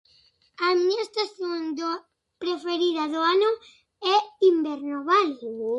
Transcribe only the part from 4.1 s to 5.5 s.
é inverno, vale?